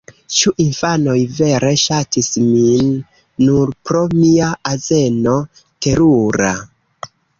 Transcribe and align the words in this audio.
Ĉu 0.35 0.51
infanoj 0.63 1.17
vere 1.39 1.73
ŝatis 1.81 2.29
min 2.45 2.89
nur 3.49 3.75
pro 3.91 4.01
mia 4.23 4.49
azeno? 4.73 5.35
Terura. 5.87 6.49